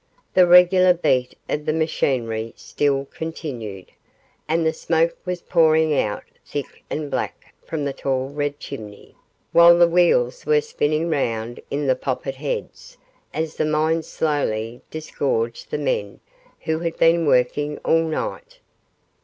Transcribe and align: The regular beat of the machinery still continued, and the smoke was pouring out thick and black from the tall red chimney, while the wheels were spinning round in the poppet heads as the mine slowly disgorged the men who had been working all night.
The 0.33 0.47
regular 0.47 0.95
beat 0.95 1.37
of 1.47 1.65
the 1.67 1.73
machinery 1.73 2.53
still 2.57 3.05
continued, 3.05 3.91
and 4.47 4.65
the 4.65 4.73
smoke 4.73 5.15
was 5.25 5.43
pouring 5.43 5.95
out 5.95 6.23
thick 6.43 6.83
and 6.89 7.11
black 7.11 7.53
from 7.65 7.85
the 7.85 7.93
tall 7.93 8.29
red 8.29 8.59
chimney, 8.59 9.13
while 9.51 9.77
the 9.77 9.87
wheels 9.87 10.43
were 10.43 10.61
spinning 10.61 11.11
round 11.11 11.59
in 11.69 11.85
the 11.85 11.95
poppet 11.95 12.33
heads 12.33 12.97
as 13.31 13.57
the 13.57 13.65
mine 13.65 14.01
slowly 14.01 14.81
disgorged 14.89 15.69
the 15.69 15.77
men 15.77 16.19
who 16.61 16.79
had 16.79 16.97
been 16.97 17.27
working 17.27 17.77
all 17.85 18.01
night. 18.01 18.57